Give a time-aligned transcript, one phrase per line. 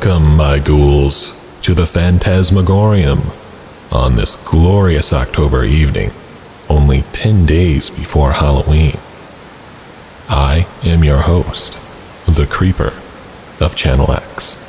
[0.00, 3.32] Welcome, my ghouls, to the Phantasmagorium
[3.90, 6.12] on this glorious October evening,
[6.68, 8.96] only 10 days before Halloween.
[10.28, 11.80] I am your host,
[12.26, 12.92] the Creeper
[13.60, 14.62] of Channel X.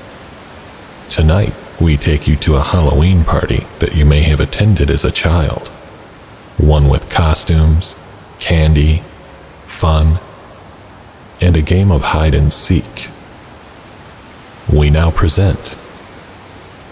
[1.09, 5.11] Tonight, we take you to a Halloween party that you may have attended as a
[5.11, 5.67] child.
[6.57, 7.95] One with costumes,
[8.39, 9.03] candy,
[9.67, 10.17] fun,
[11.39, 13.08] and a game of hide and seek.
[14.71, 15.75] We now present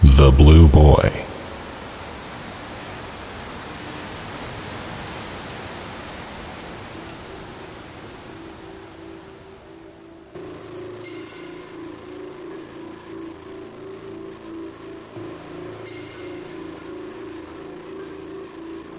[0.02, 1.24] The Blue Boy.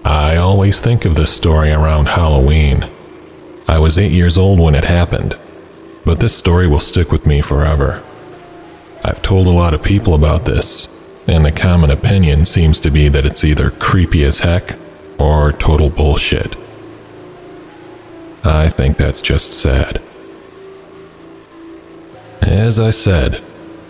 [0.04, 2.88] I always think of this story around Halloween.
[3.68, 5.36] I was eight years old when it happened,
[6.06, 8.02] but this story will stick with me forever.
[9.30, 10.88] Told a lot of people about this,
[11.28, 14.76] and the common opinion seems to be that it's either creepy as heck
[15.20, 16.56] or total bullshit.
[18.42, 20.02] I think that's just sad.
[22.42, 23.36] As I said,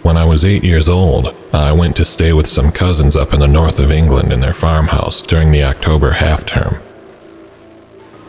[0.03, 3.41] when I was eight years old, I went to stay with some cousins up in
[3.41, 6.83] the north of England in their farmhouse during the October half term.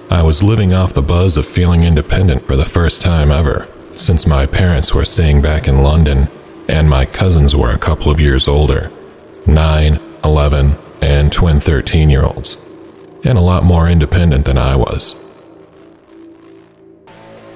[0.09, 4.25] I was living off the buzz of feeling independent for the first time ever, since
[4.25, 6.29] my parents were staying back in London
[6.71, 8.89] and my cousins were a couple of years older
[9.45, 12.61] 9, 11, and twin 13 year olds,
[13.25, 15.19] and a lot more independent than I was.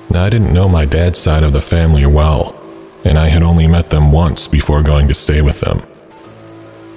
[0.10, 2.60] Now, I didn't know my dad's side of the family well,
[3.06, 5.84] and I had only met them once before going to stay with them.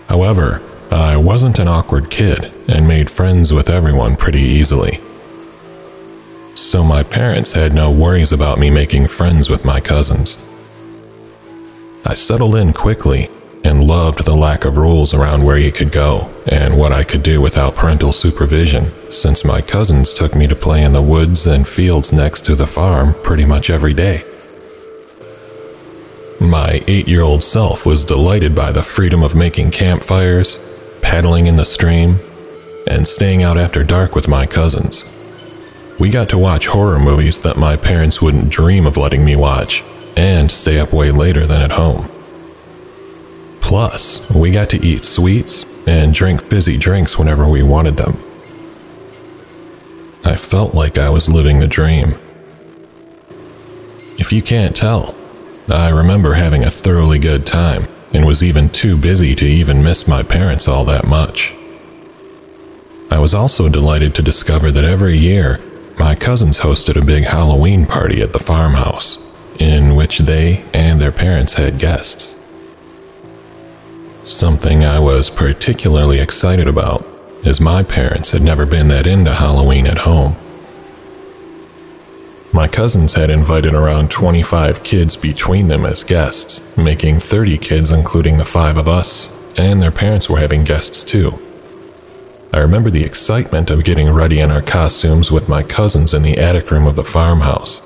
[0.08, 5.00] However, I wasn't an awkward kid and made friends with everyone pretty easily.
[6.54, 10.44] So my parents had no worries about me making friends with my cousins.
[12.04, 13.30] I settled in quickly
[13.64, 17.22] and loved the lack of rules around where you could go and what I could
[17.22, 21.66] do without parental supervision, since my cousins took me to play in the woods and
[21.66, 24.24] fields next to the farm pretty much every day.
[26.40, 30.60] My eight year old self was delighted by the freedom of making campfires,
[31.02, 32.20] paddling in the stream,
[32.86, 35.04] and staying out after dark with my cousins.
[35.98, 39.82] We got to watch horror movies that my parents wouldn't dream of letting me watch,
[40.18, 42.10] and stay up way later than at home.
[43.60, 48.20] Plus, we got to eat sweets and drink fizzy drinks whenever we wanted them.
[50.24, 52.18] I felt like I was living the dream.
[54.18, 55.14] If you can't tell,
[55.68, 60.08] I remember having a thoroughly good time and was even too busy to even miss
[60.08, 61.54] my parents all that much.
[63.08, 65.60] I was also delighted to discover that every year,
[65.96, 69.27] my cousins hosted a big Halloween party at the farmhouse,
[69.58, 72.36] in which they and their parents had guests.
[74.22, 77.06] Something I was particularly excited about,
[77.44, 80.36] as my parents had never been that into Halloween at home.
[82.52, 88.38] My cousins had invited around 25 kids between them as guests, making 30 kids, including
[88.38, 91.38] the five of us, and their parents were having guests too.
[92.52, 96.38] I remember the excitement of getting ready in our costumes with my cousins in the
[96.38, 97.82] attic room of the farmhouse,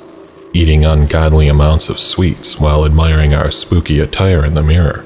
[0.52, 5.04] eating ungodly amounts of sweets while admiring our spooky attire in the mirror.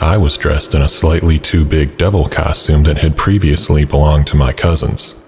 [0.00, 4.36] I was dressed in a slightly too big devil costume that had previously belonged to
[4.36, 5.22] my cousins.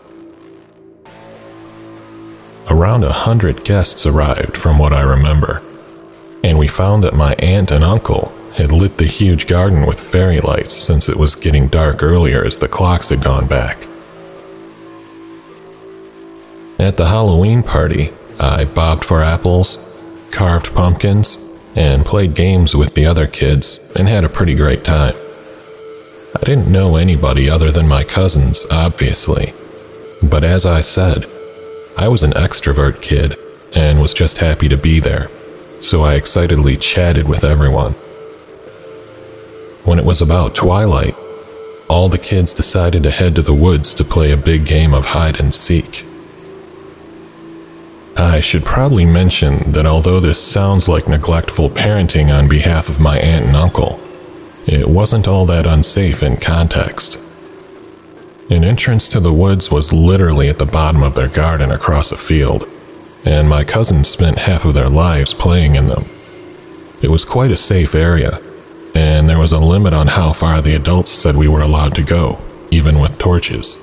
[2.68, 5.62] Around a hundred guests arrived, from what I remember,
[6.42, 10.40] and we found that my aunt and uncle had lit the huge garden with fairy
[10.40, 13.86] lights since it was getting dark earlier as the clocks had gone back.
[16.78, 19.78] At the Halloween party, I bobbed for apples,
[20.32, 21.38] carved pumpkins,
[21.76, 25.14] and played games with the other kids and had a pretty great time.
[26.36, 29.54] I didn't know anybody other than my cousins, obviously,
[30.20, 31.26] but as I said,
[31.96, 33.36] I was an extrovert kid
[33.72, 35.30] and was just happy to be there,
[35.80, 37.92] so I excitedly chatted with everyone.
[39.84, 41.14] When it was about twilight,
[41.88, 45.06] all the kids decided to head to the woods to play a big game of
[45.06, 46.04] hide and seek.
[48.34, 53.16] I should probably mention that although this sounds like neglectful parenting on behalf of my
[53.20, 54.00] aunt and uncle,
[54.66, 57.24] it wasn't all that unsafe in context.
[58.50, 62.16] An entrance to the woods was literally at the bottom of their garden across a
[62.16, 62.68] field,
[63.24, 66.04] and my cousins spent half of their lives playing in them.
[67.02, 68.42] It was quite a safe area,
[68.96, 72.02] and there was a limit on how far the adults said we were allowed to
[72.02, 72.40] go,
[72.72, 73.80] even with torches.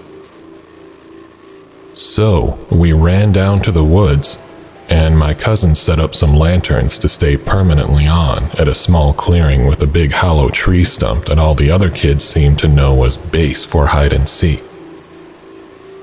[2.01, 4.41] So, we ran down to the woods,
[4.89, 9.67] and my cousin set up some lanterns to stay permanently on at a small clearing
[9.67, 13.17] with a big hollow tree stump that all the other kids seemed to know was
[13.17, 14.63] base for hide and seek.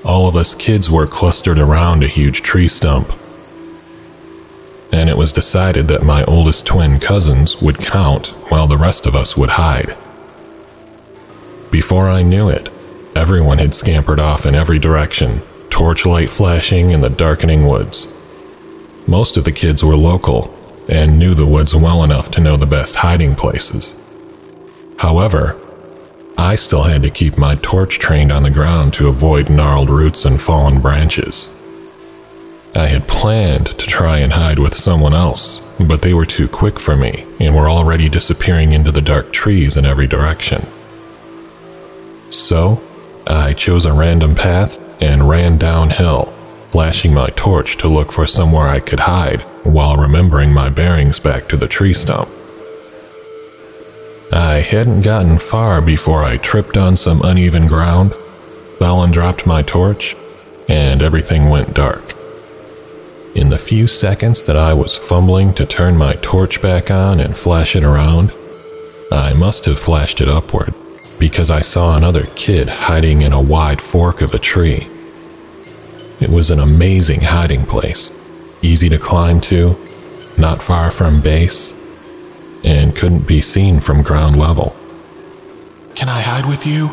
[0.05, 3.11] All of us kids were clustered around a huge tree stump,
[4.93, 9.17] and it was decided that my oldest twin cousins would count while the rest of
[9.17, 9.97] us would hide.
[11.69, 12.69] Before I knew it,
[13.17, 15.41] everyone had scampered off in every direction,
[15.79, 18.13] torchlight flashing in the darkening woods.
[19.07, 20.53] Most of the kids were local
[20.89, 23.97] and knew the woods well enough to know the best hiding places.
[24.97, 25.57] However,
[26.37, 30.25] I still had to keep my torch trained on the ground to avoid gnarled roots
[30.25, 31.55] and fallen branches.
[32.75, 36.77] I had planned to try and hide with someone else, but they were too quick
[36.77, 40.67] for me and were already disappearing into the dark trees in every direction.
[42.31, 42.83] So,
[43.27, 46.33] I chose a random path and ran downhill
[46.71, 51.47] flashing my torch to look for somewhere I could hide while remembering my bearings back
[51.49, 52.29] to the tree stump.
[54.31, 58.13] I hadn't gotten far before I tripped on some uneven ground,
[58.77, 60.15] fell and dropped my torch,
[60.67, 62.13] and everything went dark.
[63.33, 67.35] In the few seconds that I was fumbling to turn my torch back on and
[67.35, 68.31] flash it around,
[69.11, 70.75] I must have flashed it upward
[71.19, 74.87] because I saw another kid hiding in a wide fork of a tree.
[76.19, 78.11] It was an amazing hiding place,
[78.61, 79.77] easy to climb to,
[80.37, 81.73] not far from base,
[82.63, 84.75] and couldn't be seen from ground level.
[85.95, 86.91] Can I hide with you?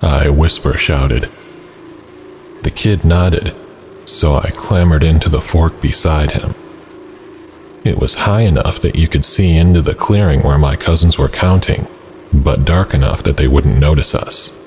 [0.00, 1.28] I whisper shouted.
[2.62, 3.54] The kid nodded,
[4.04, 6.54] so I clambered into the fork beside him.
[7.84, 11.28] It was high enough that you could see into the clearing where my cousins were
[11.28, 11.87] counting,
[12.32, 14.62] but dark enough that they wouldn't notice us.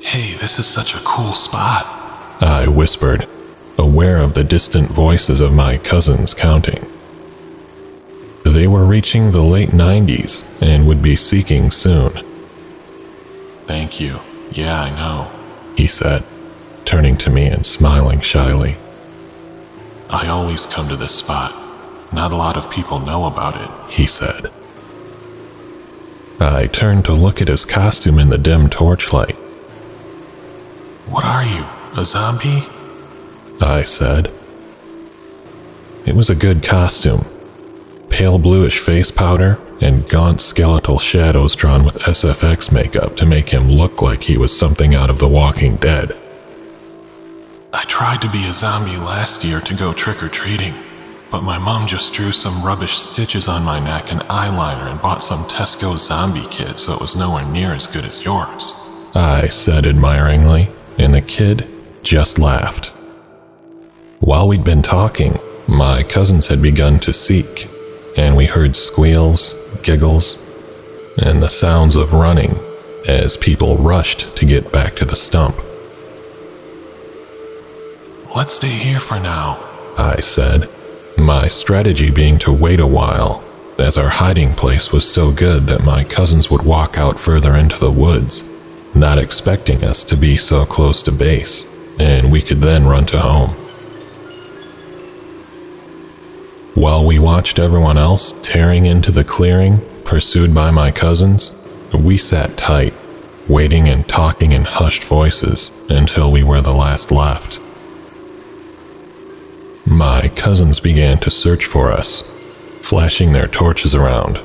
[0.00, 1.86] Hey, this is such a cool spot.
[2.40, 3.28] I whispered,
[3.76, 6.86] aware of the distant voices of my cousins counting.
[8.44, 12.24] They were reaching the late 90s and would be seeking soon.
[13.66, 14.20] Thank you.
[14.50, 15.30] Yeah, I know,
[15.76, 16.24] he said,
[16.84, 18.76] turning to me and smiling shyly.
[20.08, 21.54] I always come to this spot.
[22.12, 24.50] Not a lot of people know about it, he said.
[26.40, 29.34] I turned to look at his costume in the dim torchlight.
[31.08, 31.64] What are you?
[31.96, 32.68] A zombie?
[33.60, 34.30] I said.
[36.06, 37.26] It was a good costume.
[38.08, 43.70] Pale bluish face powder and gaunt skeletal shadows drawn with SFX makeup to make him
[43.70, 46.16] look like he was something out of The Walking Dead.
[47.72, 50.74] I tried to be a zombie last year to go trick or treating,
[51.30, 55.22] but my mom just drew some rubbish stitches on my neck and eyeliner and bought
[55.22, 58.72] some Tesco zombie kit so it was nowhere near as good as yours.
[59.14, 61.68] I said admiringly, and the kid
[62.02, 62.94] just laughed.
[64.20, 67.68] While we'd been talking, my cousins had begun to seek,
[68.16, 70.42] and we heard squeals, giggles,
[71.18, 72.58] and the sounds of running
[73.06, 75.56] as people rushed to get back to the stump.
[78.34, 79.64] Let's stay here for now,
[79.96, 80.68] I said,
[81.18, 83.42] my strategy being to wait a while,
[83.78, 87.78] as our hiding place was so good that my cousins would walk out further into
[87.78, 88.50] the woods,
[88.94, 93.18] not expecting us to be so close to base and we could then run to
[93.18, 93.50] home.
[96.74, 101.56] While we watched everyone else tearing into the clearing, pursued by my cousins,
[101.92, 102.94] we sat tight,
[103.48, 107.60] waiting and talking in hushed voices until we were the last left.
[109.88, 112.30] My cousins began to search for us,
[112.82, 114.38] flashing their torches around,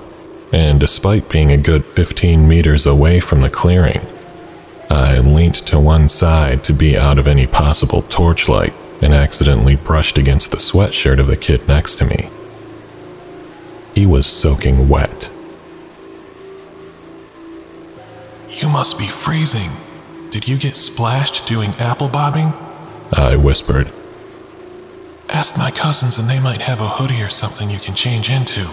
[0.53, 3.99] and despite being a good 15 meters away from the clearing,
[4.89, 10.17] I leant to one side to be out of any possible torchlight and accidentally brushed
[10.17, 12.29] against the sweatshirt of the kid next to me.
[13.93, 15.29] He was soaking wet.
[18.49, 19.71] You must be freezing.
[20.29, 22.53] Did you get splashed doing apple bobbing?
[23.11, 23.91] I whispered.
[25.29, 28.69] Ask my cousins and they might have a hoodie or something you can change into.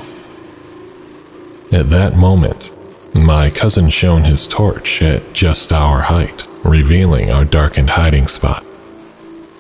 [1.73, 2.73] At that moment,
[3.14, 8.64] my cousin shone his torch at just our height, revealing our darkened hiding spot.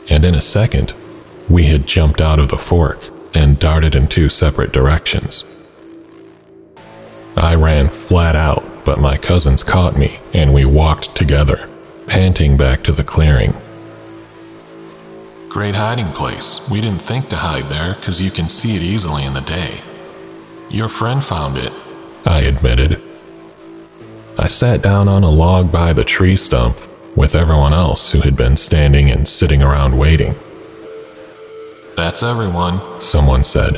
[0.08, 0.94] And in a second,
[1.48, 5.44] we had jumped out of the fork and darted in two separate directions.
[7.36, 11.68] I ran flat out, but my cousins caught me and we walked together,
[12.06, 13.54] panting back to the clearing.
[15.50, 16.66] Great hiding place.
[16.70, 19.82] We didn't think to hide there because you can see it easily in the day.
[20.70, 21.72] Your friend found it,
[22.24, 23.02] I admitted,
[24.38, 26.78] I sat down on a log by the tree stump
[27.14, 30.34] with everyone else who had been standing and sitting around waiting.
[31.96, 33.76] That's everyone, someone said.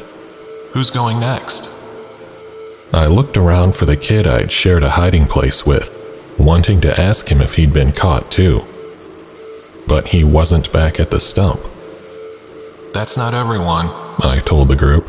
[0.72, 1.74] Who's going next?
[2.92, 5.90] I looked around for the kid I'd shared a hiding place with,
[6.38, 8.64] wanting to ask him if he'd been caught too.
[9.92, 11.60] But he wasn't back at the stump.
[12.94, 13.88] That's not everyone,
[14.22, 15.06] I told the group.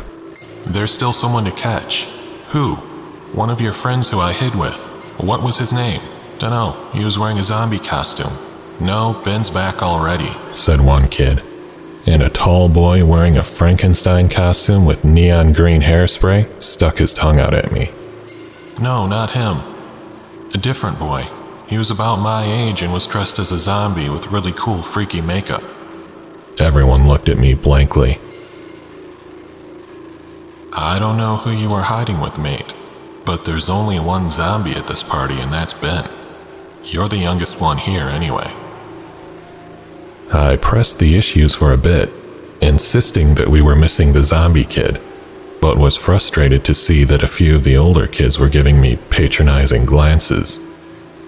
[0.65, 2.03] There's still someone to catch.
[2.49, 2.75] Who?
[3.31, 4.75] One of your friends who I hid with.
[5.19, 6.01] What was his name?
[6.37, 8.33] Dunno, he was wearing a zombie costume.
[8.81, 11.41] No, Ben's back already, said one kid.
[12.05, 17.39] And a tall boy wearing a Frankenstein costume with neon green hairspray stuck his tongue
[17.39, 17.89] out at me.
[18.81, 19.59] No, not him.
[20.53, 21.25] A different boy.
[21.73, 25.21] He was about my age and was dressed as a zombie with really cool, freaky
[25.21, 25.63] makeup.
[26.59, 28.19] Everyone looked at me blankly.
[30.71, 32.75] I don't know who you are hiding with, mate,
[33.25, 36.07] but there's only one zombie at this party, and that's Ben.
[36.83, 38.53] You're the youngest one here, anyway.
[40.31, 42.13] I pressed the issues for a bit,
[42.61, 45.01] insisting that we were missing the zombie kid,
[45.59, 48.97] but was frustrated to see that a few of the older kids were giving me
[49.09, 50.63] patronizing glances,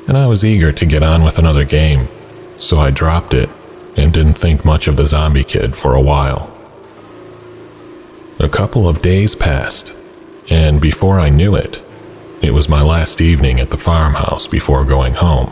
[0.08, 2.08] and I was eager to get on with another game,
[2.58, 3.50] so I dropped it
[3.98, 6.52] and didn't think much of the zombie kid for a while.
[8.40, 9.98] A couple of days passed,
[10.50, 11.82] and before I knew it,
[12.42, 15.52] it was my last evening at the farmhouse before going home.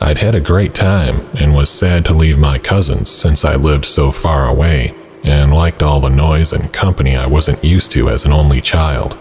[0.00, 3.84] I'd had a great time and was sad to leave my cousins since I lived
[3.84, 4.94] so far away
[5.24, 9.16] and liked all the noise and company I wasn't used to as an only child.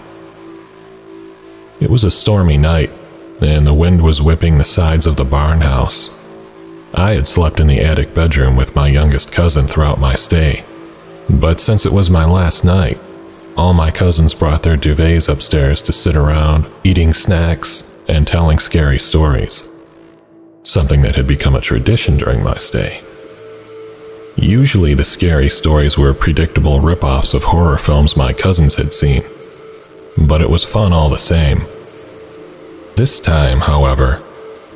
[1.80, 2.92] It was a stormy night,
[3.42, 6.18] and the wind was whipping the sides of the barn house.
[6.94, 10.64] I had slept in the attic bedroom with my youngest cousin throughout my stay,
[11.30, 13.00] but since it was my last night,
[13.58, 19.00] all my cousins brought their duvets upstairs to sit around, eating snacks and telling scary
[19.00, 19.70] stories.
[20.64, 23.02] Something that had become a tradition during my stay.
[24.36, 29.24] Usually, the scary stories were predictable rip-offs of horror films my cousins had seen,
[30.18, 31.66] but it was fun all the same.
[32.96, 34.22] This time, however,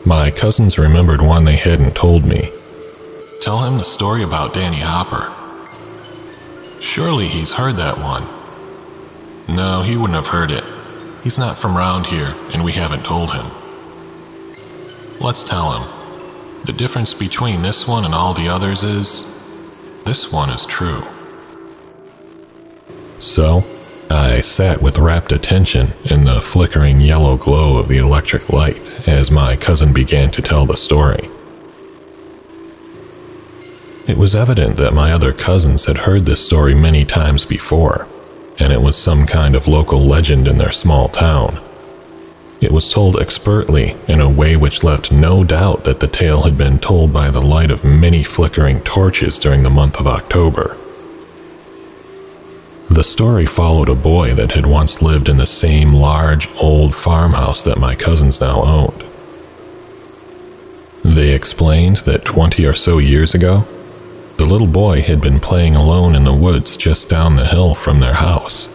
[0.05, 2.51] my cousins remembered one they hadn't told me.
[3.41, 5.31] Tell him the story about Danny Hopper.
[6.79, 8.25] Surely he's heard that one.
[9.53, 10.63] No, he wouldn't have heard it.
[11.23, 13.51] He's not from round here, and we haven't told him.
[15.19, 16.63] Let's tell him.
[16.65, 19.39] The difference between this one and all the others is
[20.05, 21.03] this one is true.
[23.19, 23.63] So,
[24.15, 29.29] I sat with rapt attention in the flickering yellow glow of the electric light as
[29.29, 31.29] my cousin began to tell the story.
[34.07, 38.07] It was evident that my other cousins had heard this story many times before,
[38.57, 41.61] and it was some kind of local legend in their small town.
[42.61, 46.57] It was told expertly in a way which left no doubt that the tale had
[46.57, 50.77] been told by the light of many flickering torches during the month of October.
[52.95, 57.61] The story followed a boy that had once lived in the same large, old farmhouse
[57.65, 59.03] that my cousins now owned.
[61.03, 63.67] They explained that 20 or so years ago,
[64.37, 67.99] the little boy had been playing alone in the woods just down the hill from
[67.99, 68.73] their house.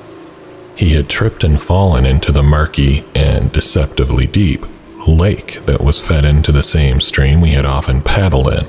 [0.76, 4.66] He had tripped and fallen into the murky and deceptively deep
[5.08, 8.66] lake that was fed into the same stream we had often paddled in.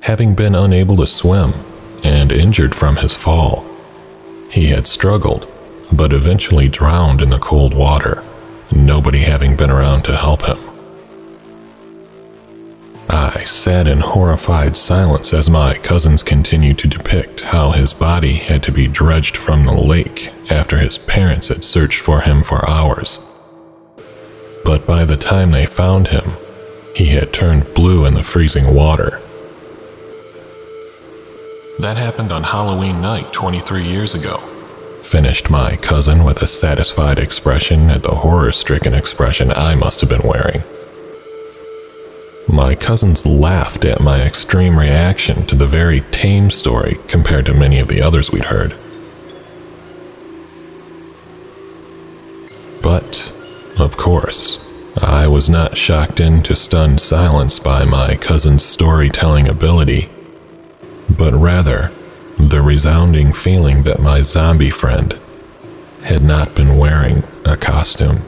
[0.00, 1.54] Having been unable to swim
[2.04, 3.64] and injured from his fall,
[4.50, 5.46] he had struggled,
[5.92, 8.24] but eventually drowned in the cold water,
[8.72, 10.58] nobody having been around to help him.
[13.08, 18.62] I sat in horrified silence as my cousins continued to depict how his body had
[18.64, 23.28] to be dredged from the lake after his parents had searched for him for hours.
[24.64, 26.32] But by the time they found him,
[26.94, 29.20] he had turned blue in the freezing water.
[31.80, 34.36] That happened on Halloween night 23 years ago.
[35.00, 40.10] Finished my cousin with a satisfied expression at the horror stricken expression I must have
[40.10, 40.62] been wearing.
[42.46, 47.78] My cousins laughed at my extreme reaction to the very tame story compared to many
[47.78, 48.74] of the others we'd heard.
[52.82, 53.34] But,
[53.78, 54.62] of course,
[54.98, 60.10] I was not shocked into stunned silence by my cousin's storytelling ability,
[61.16, 61.90] but rather
[62.38, 65.18] the resounding feeling that my zombie friend
[66.02, 68.22] had not been wearing a costume.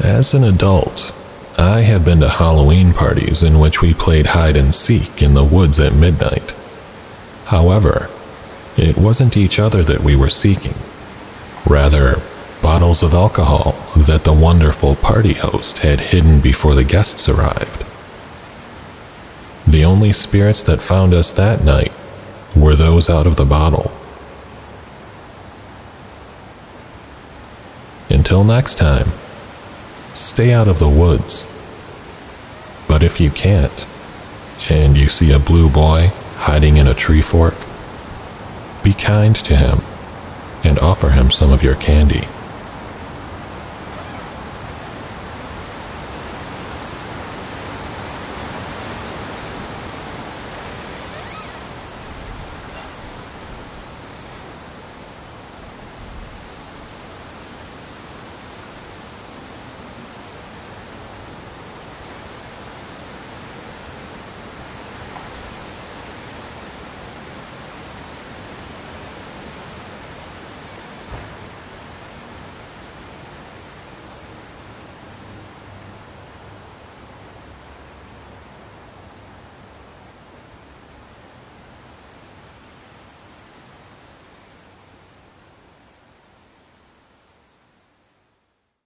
[0.00, 1.12] As an adult,
[1.56, 5.44] I have been to Halloween parties in which we played hide and seek in the
[5.44, 6.52] woods at midnight.
[7.46, 8.10] However,
[8.76, 10.74] it wasn't each other that we were seeking.
[11.64, 12.20] Rather,
[12.60, 17.84] bottles of alcohol that the wonderful party host had hidden before the guests arrived.
[19.66, 21.92] The only spirits that found us that night
[22.56, 23.92] were those out of the bottle.
[28.10, 29.12] Until next time,
[30.14, 31.52] stay out of the woods.
[32.88, 33.86] But if you can't,
[34.70, 37.54] and you see a blue boy hiding in a tree fork,
[38.82, 39.80] be kind to him
[40.62, 42.26] and offer him some of your candy.